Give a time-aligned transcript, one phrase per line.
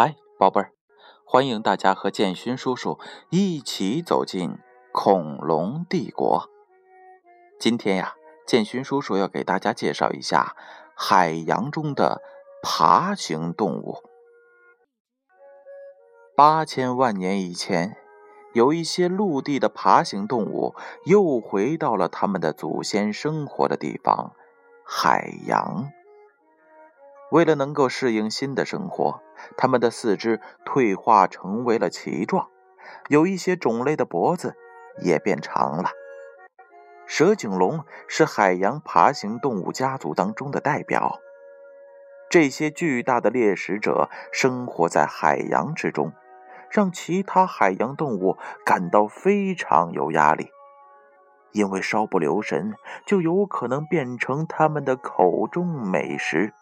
[0.00, 0.70] 嗨，宝贝儿，
[1.24, 3.00] 欢迎大家和建勋叔叔
[3.30, 4.56] 一起走进
[4.92, 6.48] 恐龙帝国。
[7.58, 8.14] 今天呀，
[8.46, 10.54] 建勋叔叔要给大家介绍一下
[10.94, 12.22] 海洋中的
[12.62, 13.96] 爬行动物。
[16.36, 17.96] 八千万年以前，
[18.52, 20.76] 有一些陆地的爬行动物
[21.06, 24.36] 又回到了他们的祖先生活的地方——
[24.86, 25.90] 海洋。
[27.30, 29.20] 为了能够适应新的生活，
[29.56, 32.48] 它们的四肢退化成为了鳍状，
[33.08, 34.54] 有一些种类的脖子
[35.02, 35.90] 也变长了。
[37.06, 41.18] 蛇颈龙是海洋爬行动物家族当中的代表。
[42.30, 46.12] 这些巨大的猎食者生活在海洋之中，
[46.70, 50.50] 让其他海洋动物感到非常有压力，
[51.52, 52.74] 因为稍不留神
[53.06, 56.52] 就有可能变成他们的口中美食。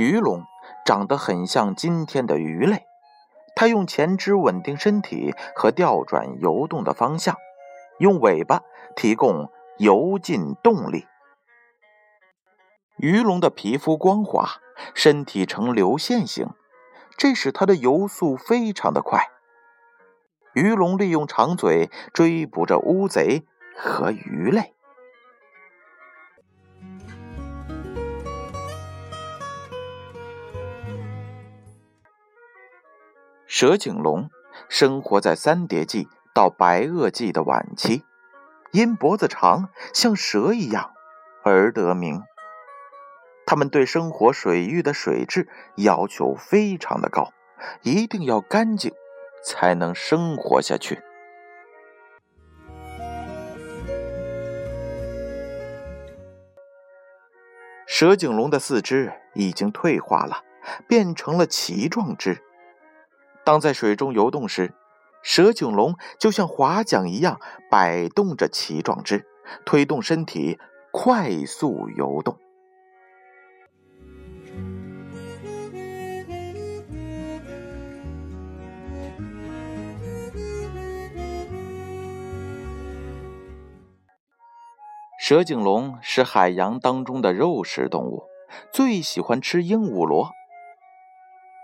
[0.00, 0.46] 鱼龙
[0.86, 2.86] 长得很像今天的鱼类，
[3.54, 7.36] 它用前肢稳定身体和调转游动的方向，
[7.98, 8.62] 用尾巴
[8.96, 11.06] 提供游进动力。
[12.96, 14.48] 鱼龙的皮肤光滑，
[14.94, 16.48] 身体呈流线型，
[17.18, 19.28] 这使它的游速非常的快。
[20.54, 23.44] 鱼龙利用长嘴追捕着乌贼
[23.76, 24.72] 和鱼类。
[33.60, 34.30] 蛇颈龙
[34.70, 38.04] 生活在三叠纪到白垩纪的晚期，
[38.72, 40.92] 因脖子长像蛇一样
[41.44, 42.22] 而得名。
[43.44, 47.34] 它们对生活水域的水质要求非常的高，
[47.82, 48.94] 一定要干净
[49.44, 51.02] 才能生活下去。
[57.86, 60.44] 蛇颈龙的四肢已经退化了，
[60.88, 62.42] 变成了鳍状肢。
[63.44, 64.74] 当在水中游动时，
[65.22, 67.40] 蛇颈龙就像划桨一样
[67.70, 69.26] 摆动着鳍状肢，
[69.64, 70.58] 推动身体
[70.92, 72.38] 快速游动。
[85.22, 88.24] 蛇颈龙是海洋当中的肉食动物，
[88.72, 90.32] 最喜欢吃鹦鹉螺。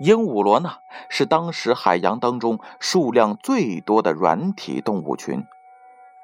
[0.00, 0.76] 鹦鹉螺呢，
[1.10, 5.44] 是当时海洋当中数量最多的软体动物群，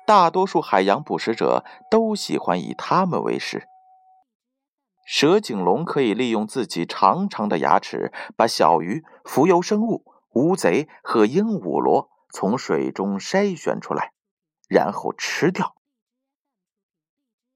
[0.07, 3.69] 大多数海洋捕食者都喜欢以它们为食。
[5.05, 14.13] 蛇颈龙可以利用自己长长的牙齿，把小鱼、浮游生物、乌贼和鹦鹉螺从水中筛选出来，
[14.71, 15.75] 然后吃掉。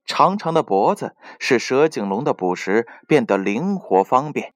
[0.04, 4.52] 长长的脖子使蛇颈龙的捕食变得灵活方便。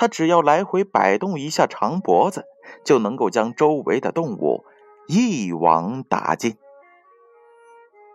[0.00, 2.46] 它只要来回摆动一下长脖子，
[2.82, 4.64] 就能够将周围的动物
[5.06, 6.56] 一网打尽。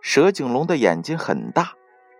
[0.02, 1.74] 蛇颈龙的眼睛很大，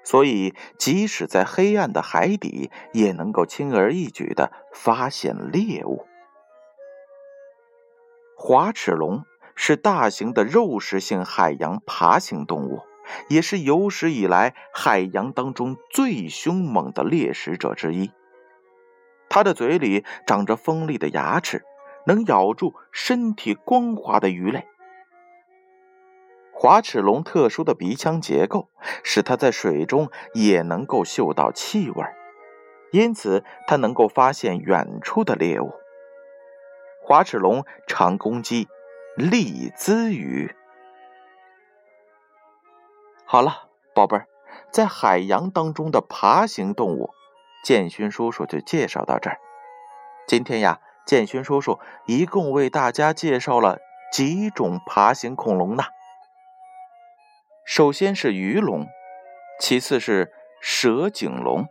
[0.04, 6.06] 所以即使在黑暗的海底，也能够轻而易举地发现猎物。
[8.36, 9.24] 滑齿龙
[9.56, 12.82] 是大型的肉食性海洋爬行动物，
[13.28, 18.12] 也是有史以来海洋当中最凶猛的猎食者之一。
[19.28, 21.64] 它的嘴里长着锋利的牙齿，
[22.06, 24.66] 能咬住身体光滑的鱼类。
[26.52, 28.70] 滑齿龙特殊的鼻腔结构
[29.04, 32.04] 使它在水中也能够嗅到气味，
[32.92, 35.74] 因此它能够发现远处的猎物。
[37.02, 38.68] 滑齿龙常攻击
[39.16, 40.56] 利兹鱼。
[43.26, 44.26] 好了，宝贝儿，
[44.70, 47.10] 在海洋当中的爬行动物。
[47.66, 49.40] 建勋叔叔就介绍到这儿。
[50.28, 53.80] 今天呀，建勋叔叔一共为大家介绍了
[54.12, 55.82] 几种爬行恐龙呢？
[57.64, 58.86] 首先是鱼龙，
[59.58, 61.66] 其次是蛇颈龙，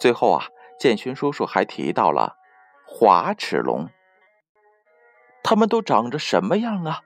[0.00, 0.46] 最后啊，
[0.80, 2.38] 建勋叔叔还提到了
[2.86, 3.90] 滑齿龙。
[5.42, 7.00] 它们都长着什么样啊？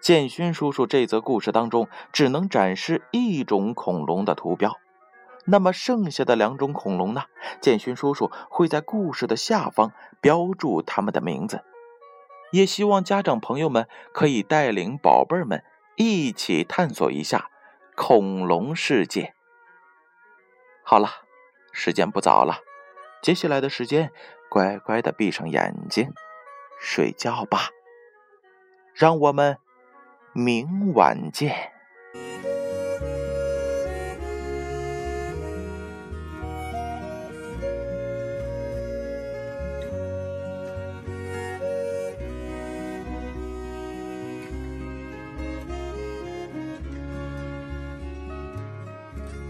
[0.00, 4.78] 建勋叔叔这则故事当中只能展示一种恐龙的图标。
[5.50, 7.24] 那么剩下的两种恐龙呢？
[7.60, 11.64] 建勋叔叔会在故事的下方标注它们的名字，
[12.52, 15.64] 也希望家长朋友们可以带领宝贝们
[15.96, 17.50] 一起探索一下
[17.96, 19.34] 恐龙世界。
[20.84, 21.08] 好了，
[21.72, 22.58] 时间不早了，
[23.22, 24.12] 接下来的时间
[24.50, 26.12] 乖乖的闭上眼睛
[26.78, 27.70] 睡觉吧。
[28.94, 29.56] 让我们
[30.34, 31.77] 明晚见。